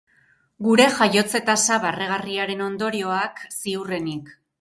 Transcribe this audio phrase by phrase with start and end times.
[0.67, 4.33] Gure jaiotze-tasa barregarriaren ondorioak, ziurrenik.